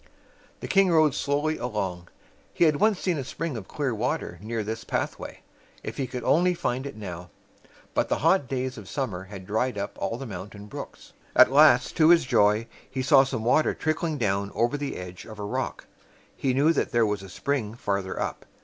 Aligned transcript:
The 0.61 0.67
king 0.67 0.89
rode 0.89 1.13
slowly 1.13 1.59
along. 1.59 2.07
He 2.55 2.63
had 2.63 2.77
once 2.77 2.97
seen 2.99 3.19
a 3.19 3.23
spring 3.23 3.55
of 3.55 3.67
clear 3.67 3.93
water 3.93 4.39
near 4.41 4.63
this 4.63 4.83
path 4.83 5.19
way. 5.19 5.41
If 5.83 5.97
he 5.97 6.07
could 6.07 6.23
only 6.23 6.55
find 6.55 6.87
it 6.87 6.95
now! 6.95 7.29
But 7.93 8.09
the 8.09 8.17
hot 8.25 8.47
days 8.47 8.79
of 8.79 8.89
summer 8.89 9.25
had 9.25 9.45
dried 9.45 9.77
up 9.77 9.95
all 9.99 10.17
the 10.17 10.25
moun 10.25 10.49
tain 10.49 10.65
brooks. 10.65 11.13
At 11.35 11.51
last, 11.51 11.95
to 11.97 12.09
his 12.09 12.25
joy, 12.25 12.65
he 12.89 13.03
saw 13.03 13.23
some 13.23 13.43
water 13.45 13.75
tric 13.75 13.97
kling 13.97 14.17
down 14.17 14.49
over 14.55 14.75
the 14.75 14.95
edge 14.95 15.25
of 15.25 15.37
a 15.37 15.43
rock. 15.43 15.85
He 16.35 16.55
knew 16.55 16.73
that 16.73 16.91
there 16.91 17.05
was 17.05 17.21
a 17.21 17.29
spring 17.29 17.75
farther 17.75 18.19
up. 18.19 18.47